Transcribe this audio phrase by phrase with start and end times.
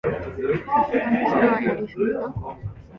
[0.65, 2.33] さすがにそれはやりすぎだ